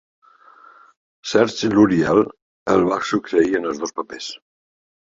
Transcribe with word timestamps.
Serge 1.33 1.69
Lourieel 1.75 2.23
el 2.77 2.89
va 2.91 3.01
succeir 3.13 3.57
en 3.63 3.73
els 3.75 3.87
dos 3.87 3.99
papers. 4.03 4.37